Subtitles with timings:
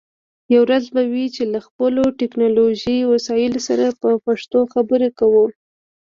[0.53, 5.45] یوه ورځ به وي چې له خپلو ټکنالوژی وسایلو سره په پښتو خبرې کوو